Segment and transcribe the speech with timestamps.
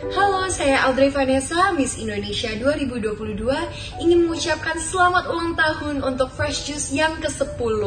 [0.00, 6.90] How saya Audrey Vanessa, Miss Indonesia 2022 ingin mengucapkan selamat ulang tahun untuk Fresh Juice
[6.90, 7.78] yang ke-10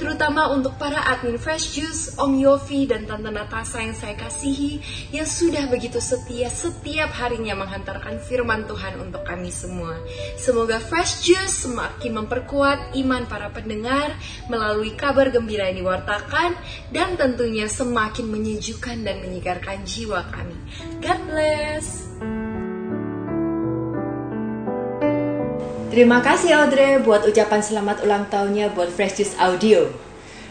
[0.00, 4.80] Terutama untuk para admin Fresh Juice, Om Yofi dan Tante Natasa yang saya kasihi
[5.12, 9.92] Yang sudah begitu setia setiap harinya menghantarkan firman Tuhan untuk kami semua.
[10.40, 14.16] Semoga Fresh Juice semakin memperkuat iman para pendengar
[14.48, 16.56] Melalui kabar gembira yang diwartakan
[16.88, 20.56] Dan tentunya semakin menyejukkan dan menyegarkan jiwa kami.
[21.04, 21.89] God bless.
[25.90, 29.90] Terima kasih Audrey buat ucapan selamat ulang tahunnya buat Fresh Juice Audio.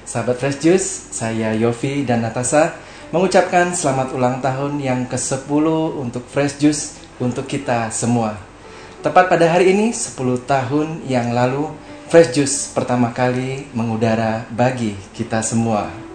[0.04, 2.76] Sahabat Fresh Juice, saya Yofi dan Natasa
[3.16, 5.66] mengucapkan selamat ulang tahun yang ke-10
[5.96, 8.36] untuk Fresh Juice untuk kita semua.
[9.00, 11.72] Tepat pada hari ini, 10 tahun yang lalu,
[12.12, 16.09] Fresh Juice pertama kali mengudara bagi kita semua.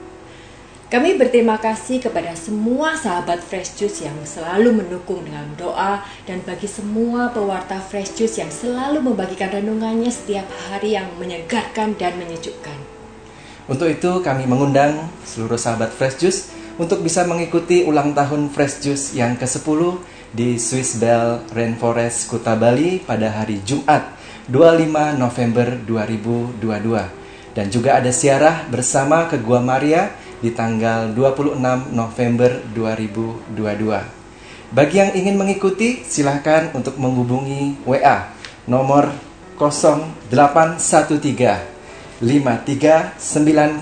[0.94, 6.70] Kami berterima kasih kepada semua sahabat Fresh Juice yang selalu mendukung dengan doa dan bagi
[6.70, 12.78] semua pewarta Fresh Juice yang selalu membagikan renungannya setiap hari yang menyegarkan dan menyejukkan.
[13.66, 19.19] Untuk itu kami mengundang seluruh sahabat Fresh Juice untuk bisa mengikuti ulang tahun Fresh Juice
[19.19, 19.98] yang ke-10
[20.30, 24.14] di Swiss Bell Rainforest Kuta Bali pada hari Jumat
[24.47, 31.56] 25 November 2022 dan juga ada siarah bersama ke Gua Maria di tanggal 26
[31.97, 34.77] November 2022.
[34.77, 38.28] Bagi yang ingin mengikuti, silahkan untuk menghubungi WA
[38.69, 39.09] nomor
[39.56, 43.81] 0813 5390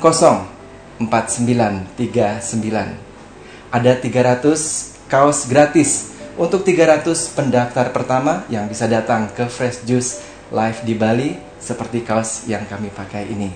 [1.03, 3.75] 4939.
[3.75, 10.23] Ada 300 kaos gratis untuk 300 pendaftar pertama yang bisa datang ke Fresh Juice
[10.55, 13.51] Live di Bali seperti kaos yang kami pakai ini.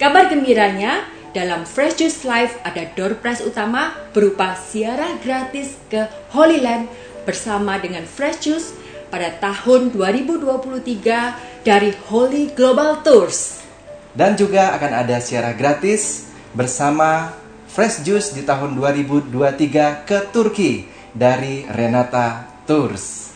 [0.00, 6.58] Kabar gembiranya, dalam Fresh Juice Live ada door prize utama berupa siaran gratis ke Holy
[6.58, 6.90] Land
[7.22, 8.74] bersama dengan Fresh Juice
[9.10, 13.62] pada tahun 2023 dari Holy Global Tours.
[14.10, 17.30] Dan juga akan ada siaran gratis bersama
[17.70, 23.30] Fresh Juice di tahun 2023 ke Turki dari Renata Tours.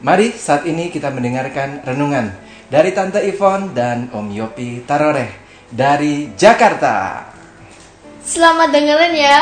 [0.00, 2.32] Mari saat ini kita mendengarkan renungan
[2.72, 7.33] dari Tante Ivon dan Om Yopi Taroreh dari Jakarta.
[8.24, 9.40] Selamat dengerin ya.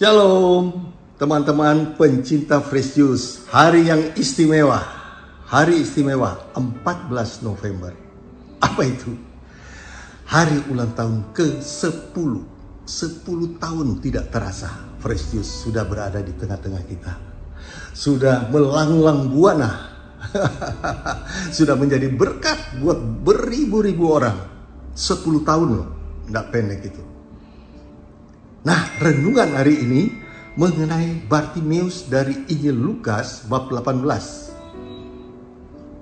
[0.00, 0.88] Shalom,
[1.20, 3.44] teman-teman pencinta Fresh Juice.
[3.52, 4.80] Hari yang istimewa.
[5.52, 7.92] Hari istimewa 14 November.
[8.64, 9.12] Apa itu?
[10.32, 12.32] Hari ulang tahun ke-10.
[12.88, 17.20] 10 tahun tidak terasa Fresh Juice sudah berada di tengah-tengah kita.
[17.92, 19.91] Sudah melanglang buana
[21.56, 24.38] sudah menjadi berkat buat beribu-ribu orang.
[24.92, 25.88] 10 tahun loh,
[26.28, 27.02] tidak pendek itu.
[28.62, 30.02] Nah, renungan hari ini
[30.54, 34.04] mengenai Bartimeus dari Injil Lukas bab 18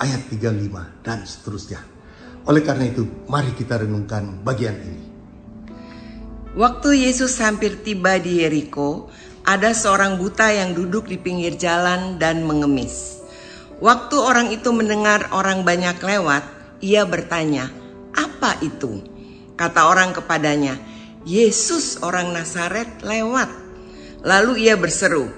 [0.02, 1.80] ayat 35 dan seterusnya.
[2.50, 5.02] Oleh karena itu, mari kita renungkan bagian ini.
[6.58, 9.06] Waktu Yesus hampir tiba di Yeriko,
[9.46, 13.19] ada seorang buta yang duduk di pinggir jalan dan mengemis.
[13.80, 16.44] Waktu orang itu mendengar orang banyak lewat,
[16.84, 17.72] ia bertanya,
[18.12, 19.00] "Apa itu?"
[19.56, 20.76] Kata orang kepadanya,
[21.24, 23.48] "Yesus orang Nazaret lewat."
[24.20, 25.32] Lalu ia berseru,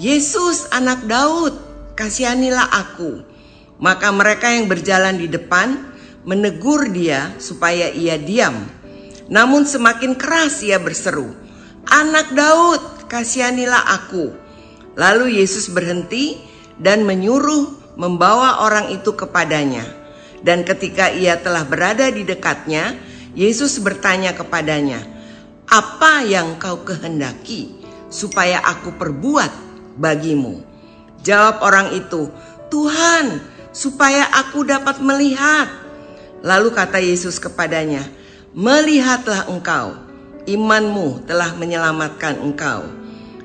[0.00, 1.52] "Yesus anak Daud,
[1.92, 3.28] kasihanilah aku."
[3.76, 5.92] Maka mereka yang berjalan di depan
[6.24, 8.56] menegur dia supaya ia diam.
[9.28, 11.28] Namun semakin keras ia berseru,
[11.92, 14.32] "Anak Daud, kasihanilah aku."
[14.96, 16.40] Lalu Yesus berhenti
[16.80, 19.84] dan menyuruh membawa orang itu kepadanya.
[20.42, 22.98] Dan ketika ia telah berada di dekatnya,
[23.32, 25.00] Yesus bertanya kepadanya,
[25.70, 27.78] "Apa yang kau kehendaki
[28.10, 29.52] supaya aku perbuat
[29.96, 30.60] bagimu?"
[31.22, 32.28] Jawab orang itu,
[32.68, 33.38] "Tuhan,
[33.70, 35.70] supaya aku dapat melihat."
[36.42, 38.02] Lalu kata Yesus kepadanya,
[38.52, 39.94] "Melihatlah engkau,
[40.44, 42.82] imanmu telah menyelamatkan engkau."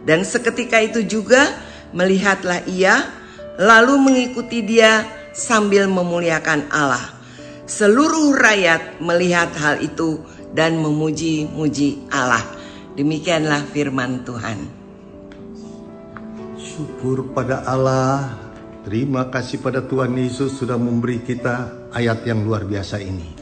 [0.01, 1.53] Dan seketika itu juga
[1.93, 3.05] melihatlah ia
[3.57, 7.17] lalu mengikuti dia sambil memuliakan Allah.
[7.67, 10.23] Seluruh rakyat melihat hal itu
[10.55, 12.41] dan memuji-muji Allah.
[12.95, 14.57] Demikianlah firman Tuhan.
[16.55, 18.33] Syukur pada Allah.
[18.87, 23.35] Terima kasih pada Tuhan Yesus sudah memberi kita ayat yang luar biasa ini.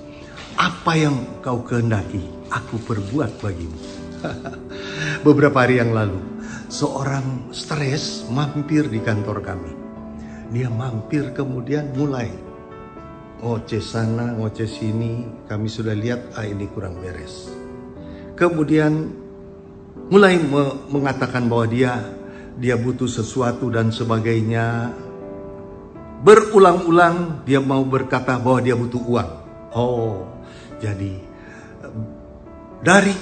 [0.57, 3.79] Apa yang kau kehendaki, aku perbuat bagimu.
[5.27, 6.17] Beberapa hari yang lalu,
[6.65, 9.74] seorang stres mampir di kantor kami
[10.53, 12.29] dia mampir kemudian mulai
[13.41, 17.51] ngoceh sana, ngoceh sini, kami sudah lihat ah ini kurang beres.
[18.35, 19.09] Kemudian
[20.09, 21.93] mulai me mengatakan bahwa dia
[22.55, 24.91] dia butuh sesuatu dan sebagainya.
[26.25, 29.29] Berulang-ulang dia mau berkata bahwa dia butuh uang.
[29.75, 30.25] Oh,
[30.81, 31.13] jadi
[32.81, 33.13] dari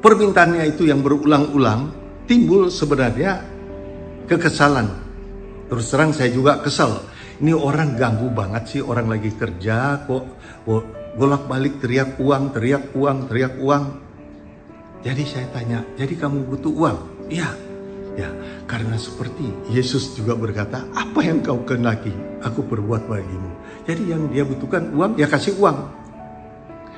[0.00, 1.92] permintaannya itu yang berulang-ulang
[2.24, 3.42] timbul sebenarnya
[4.30, 5.07] kekesalan.
[5.68, 7.04] Terus terang saya juga kesal.
[7.38, 10.24] Ini orang ganggu banget sih orang lagi kerja kok
[11.14, 13.84] bolak-balik teriak uang, teriak uang, teriak uang.
[15.06, 16.98] Jadi saya tanya, jadi kamu butuh uang?
[17.30, 17.54] Iya,
[18.18, 18.34] Ya,
[18.66, 22.10] karena seperti Yesus juga berkata, apa yang kau kenaki,
[22.42, 23.54] aku perbuat bagimu.
[23.86, 25.78] Jadi yang dia butuhkan uang, ya kasih uang.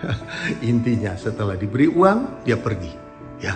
[0.72, 2.88] Intinya setelah diberi uang, dia pergi.
[3.37, 3.52] Ya.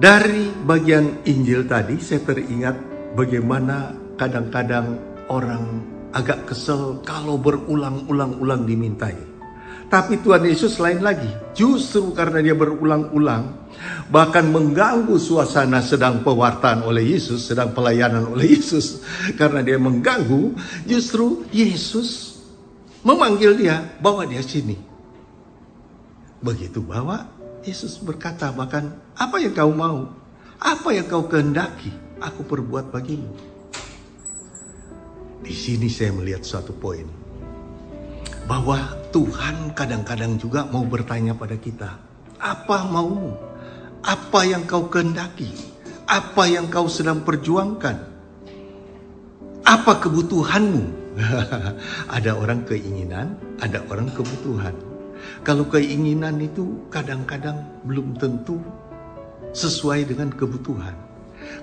[0.00, 2.72] Dari bagian Injil tadi, saya teringat
[3.12, 4.96] bagaimana kadang-kadang
[5.28, 5.84] orang
[6.16, 9.28] agak kesel kalau berulang-ulang-ulang dimintai.
[9.92, 11.28] Tapi Tuhan Yesus lain lagi.
[11.52, 13.68] Justru karena dia berulang-ulang,
[14.08, 19.04] bahkan mengganggu suasana sedang pewartaan oleh Yesus, sedang pelayanan oleh Yesus.
[19.36, 20.56] Karena dia mengganggu,
[20.88, 22.40] justru Yesus
[23.04, 24.80] memanggil dia, bawa dia sini.
[26.40, 27.28] Begitu bawa,
[27.68, 30.08] Yesus berkata bahkan, apa yang kau mau?
[30.56, 31.92] Apa yang kau kehendaki?
[32.24, 33.28] Aku perbuat bagimu.
[35.44, 37.04] Di sini saya melihat satu poin
[38.48, 38.80] bahwa
[39.12, 42.00] Tuhan kadang-kadang juga mau bertanya pada kita,
[42.40, 43.36] apa maumu?
[44.00, 45.52] Apa yang kau kehendaki?
[46.08, 48.00] Apa yang kau sedang perjuangkan?
[49.68, 50.84] Apa kebutuhanmu?
[52.16, 54.72] ada orang keinginan, ada orang kebutuhan.
[55.44, 58.56] Kalau keinginan itu kadang-kadang belum tentu
[59.52, 61.10] sesuai dengan kebutuhan.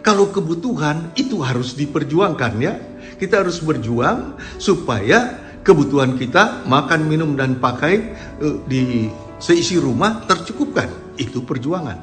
[0.04, 2.74] Kalau kebutuhan itu harus diperjuangkan ya.
[3.18, 9.10] Kita harus berjuang supaya kebutuhan kita makan, minum dan pakai uh, di
[9.42, 11.18] seisi rumah tercukupkan.
[11.18, 11.98] Itu perjuangan.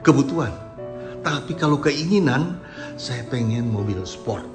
[0.00, 0.52] Kebutuhan.
[1.20, 2.62] Tapi kalau keinginan,
[2.96, 4.46] saya pengen mobil sport.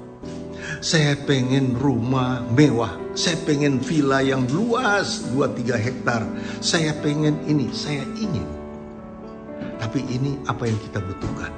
[0.82, 2.96] Saya pengen rumah mewah.
[3.12, 6.22] Saya pengen villa yang luas 2-3 hektar.
[6.58, 8.61] Saya pengen ini, saya ingin.
[9.82, 11.50] Tapi ini apa yang kita butuhkan.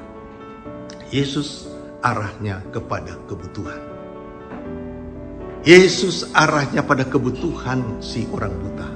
[1.13, 1.69] Yesus
[2.01, 3.77] arahnya kepada kebutuhan.
[5.61, 8.89] Yesus arahnya pada kebutuhan si orang buta.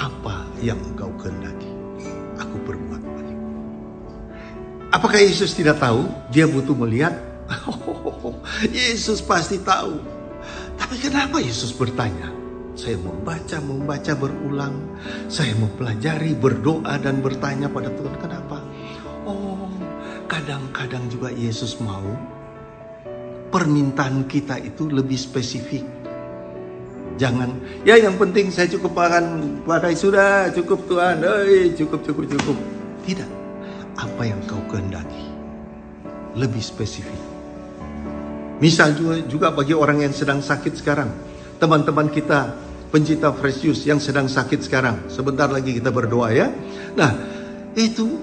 [0.00, 1.68] Apa yang engkau kehendaki?
[2.40, 3.48] Aku berbuat bagimu.
[4.96, 6.08] Apakah Yesus tidak tahu?
[6.32, 7.20] Dia butuh melihat.
[8.72, 10.00] Yesus pasti tahu.
[10.80, 12.32] Tapi kenapa Yesus bertanya?
[12.74, 14.74] Saya membaca, membaca berulang.
[15.30, 18.14] Saya mempelajari, berdoa dan bertanya pada Tuhan.
[18.18, 18.43] Kenapa?
[20.44, 22.04] Kadang-kadang juga Yesus mau
[23.48, 25.80] permintaan kita itu lebih spesifik.
[27.16, 27.48] Jangan,
[27.88, 29.24] ya yang penting saya cukup makan
[29.64, 32.60] pakai sudah, cukup Tuhan, Hei, cukup, cukup, cukup.
[33.08, 33.30] Tidak,
[33.96, 35.24] apa yang kau kehendaki.
[36.36, 37.24] Lebih spesifik.
[38.60, 41.08] Misal juga, juga bagi orang yang sedang sakit sekarang.
[41.56, 42.52] Teman-teman kita,
[42.92, 45.08] pencinta fresh yang sedang sakit sekarang.
[45.08, 46.52] Sebentar lagi kita berdoa ya.
[46.92, 47.16] Nah,
[47.80, 48.20] itu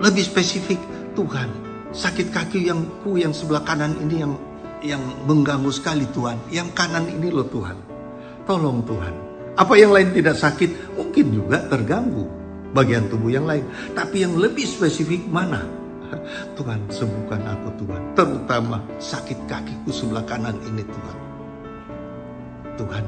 [0.00, 0.87] lebih spesifik.
[1.18, 1.50] Tuhan,
[1.90, 4.38] sakit kaki yang ku yang sebelah kanan ini yang
[4.86, 6.38] yang mengganggu sekali Tuhan.
[6.54, 7.74] Yang kanan ini loh Tuhan.
[8.46, 9.14] Tolong Tuhan.
[9.58, 12.22] Apa yang lain tidak sakit mungkin juga terganggu
[12.70, 13.66] bagian tubuh yang lain.
[13.98, 15.66] Tapi yang lebih spesifik mana?
[16.56, 18.02] Tuhan sembuhkan aku Tuhan.
[18.14, 21.16] Terutama sakit kakiku sebelah kanan ini Tuhan.
[22.78, 23.04] Tuhan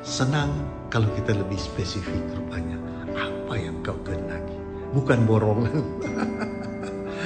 [0.00, 0.48] senang
[0.88, 2.80] kalau kita lebih spesifik rupanya.
[3.12, 4.56] Apa yang kau kehendaki.
[4.96, 5.84] Bukan borongan.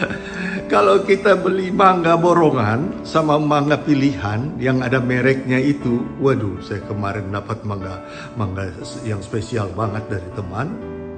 [0.72, 7.30] Kalau kita beli mangga borongan sama mangga pilihan yang ada mereknya itu, waduh, saya kemarin
[7.34, 8.00] dapat mangga
[8.38, 8.70] mangga
[9.02, 10.70] yang spesial banget dari teman,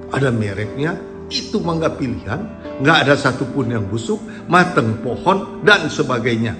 [0.09, 0.97] ada mereknya,
[1.29, 2.45] itu mangga pilihan,
[2.81, 6.53] nggak ada satupun yang busuk, mateng pohon dan sebagainya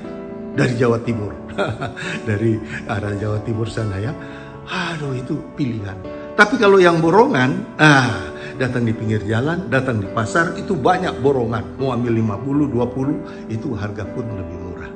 [0.53, 1.33] dari Jawa Timur,
[2.29, 2.57] dari
[2.89, 4.13] arah Jawa Timur sana ya.
[4.63, 5.97] Aduh itu pilihan.
[6.33, 8.32] Tapi kalau yang borongan, ah
[8.63, 11.75] datang di pinggir jalan, datang di pasar, itu banyak borongan.
[11.75, 14.91] Mau ambil 50, 20, itu harga pun lebih murah.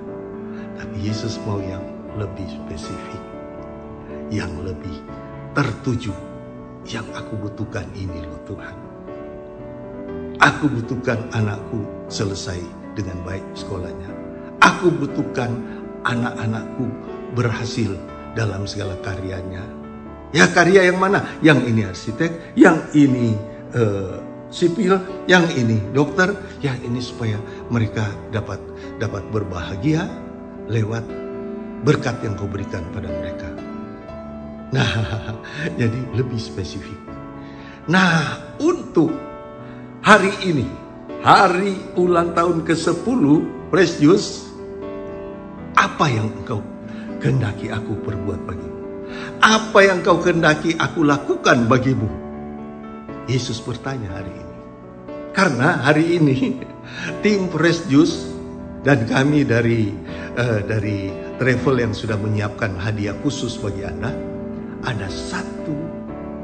[0.80, 1.84] Tapi Yesus mau yang
[2.16, 3.22] lebih spesifik,
[4.32, 4.96] yang lebih
[5.52, 6.16] tertuju.
[6.88, 8.76] Yang aku butuhkan ini loh Tuhan.
[10.40, 12.64] Aku butuhkan anakku selesai
[12.96, 14.08] dengan baik sekolahnya.
[14.64, 15.52] Aku butuhkan
[16.08, 16.88] anak-anakku
[17.36, 17.92] berhasil
[18.32, 19.68] dalam segala karyanya
[20.36, 21.24] Ya karya yang mana?
[21.40, 23.40] Yang ini arsitek, yang ini
[23.76, 26.32] uh, sipil, yang ini dokter,
[26.64, 27.36] yang ini supaya
[27.68, 28.60] mereka dapat
[29.02, 30.08] dapat berbahagia
[30.72, 31.04] lewat
[31.84, 33.48] berkat yang kau berikan pada mereka.
[34.72, 34.90] Nah,
[35.80, 37.00] jadi lebih spesifik.
[37.88, 39.12] Nah, untuk
[40.04, 40.68] hari ini,
[41.24, 43.24] hari ulang tahun ke-10
[43.68, 44.48] Precious,
[45.76, 46.64] apa yang engkau
[47.20, 48.80] kehendaki aku perbuat bagimu?
[49.40, 52.27] Apa yang kau kehendaki aku lakukan bagimu?
[53.28, 54.56] Yesus bertanya hari ini.
[55.36, 56.38] Karena hari ini
[57.24, 58.32] tim Fresh Juice
[58.82, 59.92] dan kami dari
[60.40, 64.16] uh, dari travel yang sudah menyiapkan hadiah khusus bagi Anda,
[64.88, 65.76] ada satu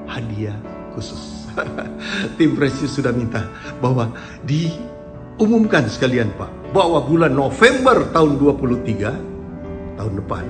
[0.05, 0.55] hadiah
[0.93, 1.47] khusus.
[2.37, 3.45] Tim Precious sudah minta
[3.77, 4.09] bahwa
[4.45, 10.45] diumumkan sekalian Pak, bahwa bulan November tahun 23, tahun depan,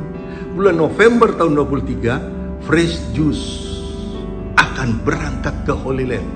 [0.56, 3.73] bulan November tahun 23, Fresh Juice
[4.84, 6.28] akan berangkat ke Holy Land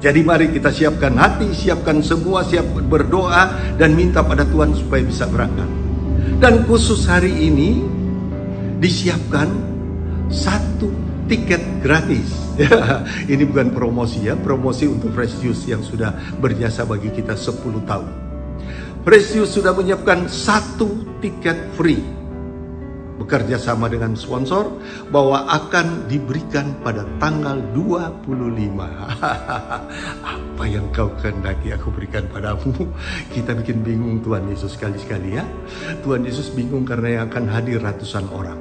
[0.00, 5.28] jadi mari kita siapkan hati, siapkan semua, siap berdoa dan minta pada Tuhan supaya bisa
[5.28, 5.68] berangkat.
[6.40, 7.84] Dan khusus hari ini
[8.80, 9.44] disiapkan
[10.32, 10.88] satu
[11.28, 12.32] tiket gratis.
[13.32, 18.08] ini bukan promosi ya, promosi untuk Fresh Juice yang sudah berjasa bagi kita 10 tahun.
[19.04, 22.19] Fresh Juice sudah menyiapkan satu tiket free
[23.20, 24.72] bekerja sama dengan sponsor
[25.12, 28.24] bahwa akan diberikan pada tanggal 25.
[30.34, 32.72] Apa yang kau kehendaki aku berikan padamu?
[33.36, 35.44] Kita bikin bingung Tuhan Yesus sekali-sekali ya.
[36.00, 38.56] Tuhan Yesus bingung karena yang akan hadir ratusan orang.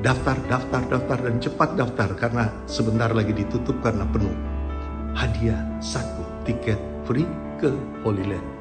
[0.00, 4.34] Daftar, daftar, daftar dan cepat daftar karena sebentar lagi ditutup karena penuh.
[5.12, 7.26] Hadiah satu tiket free
[7.58, 7.74] ke
[8.06, 8.57] Holy Land.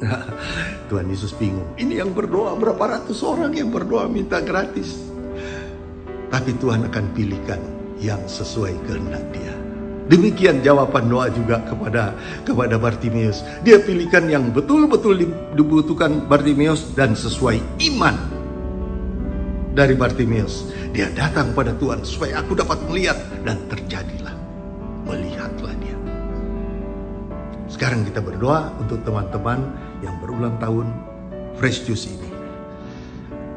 [0.88, 1.66] Tuhan Yesus bingung.
[1.76, 4.96] Ini yang berdoa berapa ratus orang yang berdoa minta gratis.
[6.30, 7.60] Tapi Tuhan akan pilihkan
[7.98, 9.54] yang sesuai kehendak dia.
[10.10, 13.46] Demikian jawaban doa juga kepada kepada Bartimeus.
[13.62, 15.22] Dia pilihkan yang betul-betul
[15.54, 17.62] dibutuhkan Bartimeus dan sesuai
[17.94, 18.18] iman
[19.70, 20.66] dari Bartimeus.
[20.90, 24.34] Dia datang pada Tuhan supaya aku dapat melihat dan terjadilah.
[25.06, 25.98] Melihatlah dia.
[27.70, 30.88] Sekarang kita berdoa untuk teman-teman yang berulang tahun
[31.60, 32.30] Fresh Juice ini.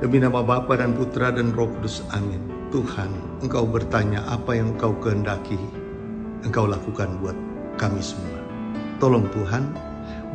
[0.03, 2.51] Demi nama Bapa dan Putra dan Roh Kudus, amin.
[2.75, 3.07] Tuhan,
[3.39, 5.55] Engkau bertanya apa yang Engkau kehendaki,
[6.43, 7.37] Engkau lakukan buat
[7.79, 8.41] kami semua.
[8.99, 9.63] Tolong Tuhan,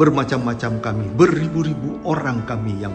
[0.00, 2.94] bermacam-macam kami, beribu-ribu orang kami yang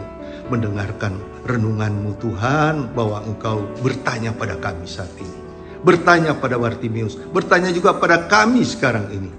[0.50, 1.14] mendengarkan
[1.46, 5.38] renunganmu Tuhan, bahwa Engkau bertanya pada kami saat ini.
[5.84, 9.32] Bertanya pada Bartimius, bertanya juga pada kami sekarang ini.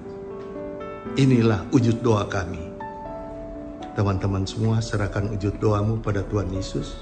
[1.18, 2.63] Inilah wujud doa kami
[3.94, 6.98] Teman-teman semua serahkan wujud doamu pada Tuhan Yesus.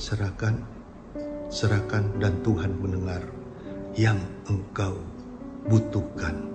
[0.00, 0.56] Serahkan,
[1.52, 3.20] serahkan dan Tuhan mendengar
[4.00, 4.16] yang
[4.48, 4.96] engkau
[5.68, 6.48] butuhkan,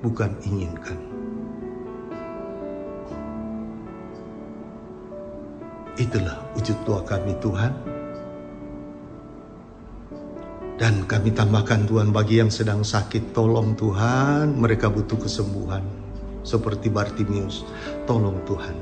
[0.00, 0.96] bukan inginkan.
[6.00, 7.72] Itulah wujud doa kami Tuhan.
[10.80, 15.99] Dan kami tambahkan Tuhan bagi yang sedang sakit, tolong Tuhan, mereka butuh kesembuhan
[16.42, 17.64] seperti Bartimius.
[18.04, 18.76] Tolong Tuhan.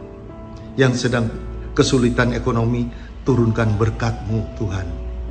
[0.78, 1.26] Yang sedang
[1.74, 2.86] kesulitan ekonomi,
[3.26, 4.86] turunkan berkatmu Tuhan.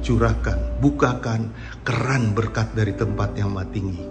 [0.06, 1.50] Curahkan, bukakan
[1.82, 4.06] keran berkat dari tempat yang maha tinggi.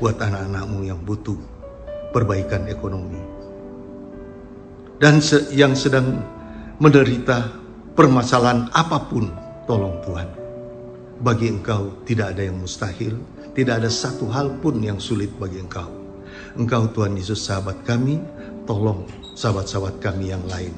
[0.00, 1.36] Buat anak-anakmu yang butuh
[2.10, 3.20] perbaikan ekonomi.
[4.96, 6.24] Dan se yang sedang
[6.80, 7.52] menderita
[7.92, 9.28] permasalahan apa pun,
[9.68, 10.28] tolong Tuhan.
[11.20, 13.20] Bagi engkau tidak ada yang mustahil,
[13.52, 16.05] tidak ada satu hal pun yang sulit bagi engkau.
[16.56, 18.20] Engkau Tuhan Yesus sahabat kami,
[18.64, 19.04] tolong
[19.36, 20.72] sahabat-sahabat kami yang lain.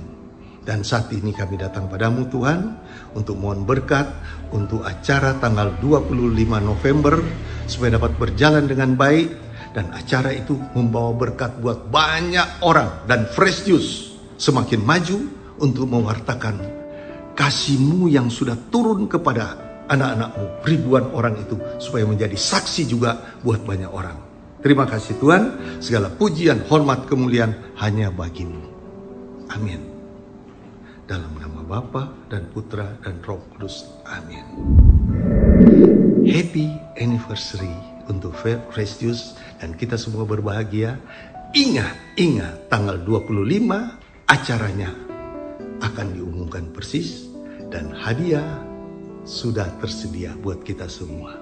[0.69, 2.77] Dan saat ini kami datang padamu Tuhan
[3.17, 4.05] untuk mohon berkat
[4.53, 6.29] untuk acara tanggal 25
[6.61, 7.25] November
[7.65, 9.33] supaya dapat berjalan dengan baik
[9.73, 15.19] dan acara itu membawa berkat buat banyak orang dan Fresh Juice semakin maju
[15.57, 16.61] untuk mewartakan
[17.33, 19.57] kasihmu yang sudah turun kepada
[19.89, 24.28] anak-anakmu ribuan orang itu supaya menjadi saksi juga buat banyak orang.
[24.59, 25.45] Terima kasih Tuhan,
[25.79, 28.59] segala pujian, hormat, kemuliaan hanya bagimu.
[29.55, 29.87] Amin.
[31.07, 33.87] Dalam nama Bapa dan Putra dan Roh Kudus.
[34.03, 34.43] Amin.
[36.27, 37.71] Happy anniversary
[38.11, 40.99] untuk Fresh Juice dan kita semua berbahagia.
[41.55, 43.63] Ingat, ingat tanggal 25
[44.27, 44.91] acaranya
[45.87, 47.31] akan diumumkan persis
[47.71, 48.59] dan hadiah
[49.23, 51.39] sudah tersedia buat kita semua.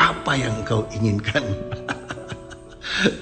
[0.00, 1.44] Apa yang kau inginkan?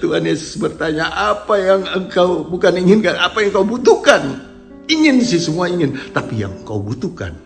[0.01, 4.43] Tuhan Yesus bertanya, apa yang engkau bukan inginkan, apa yang kau butuhkan?
[4.89, 7.37] Ingin sih semua ingin, tapi yang kau butuhkan.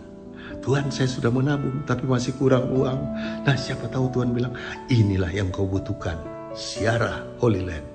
[0.64, 2.96] Tuhan saya sudah menabung, tapi masih kurang uang.
[3.44, 4.56] Nah siapa tahu Tuhan bilang,
[4.88, 6.16] inilah yang kau butuhkan.
[6.56, 7.86] Siara Holy Land.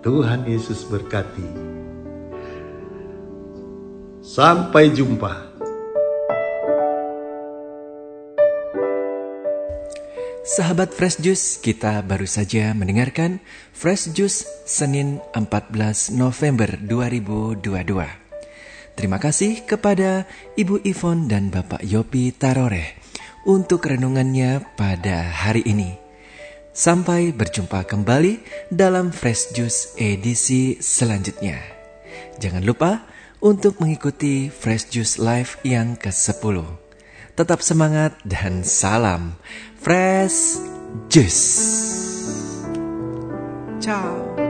[0.00, 1.44] Tuhan Yesus berkati.
[4.24, 5.52] Sampai jumpa.
[10.44, 13.40] Sahabat Fresh Juice, kita baru saja mendengarkan
[13.72, 17.64] Fresh Juice Senin 14 November 2022.
[18.92, 23.00] Terima kasih kepada Ibu Ivon dan Bapak Yopi Tarore
[23.48, 25.96] untuk renungannya pada hari ini.
[26.76, 31.56] Sampai berjumpa kembali dalam Fresh Juice edisi selanjutnya.
[32.36, 33.08] Jangan lupa
[33.40, 36.83] untuk mengikuti Fresh Juice Live yang ke-10.
[37.34, 39.34] Tetap semangat dan salam
[39.82, 40.62] Fresh
[41.10, 41.50] Juice.
[43.82, 44.43] Ciao.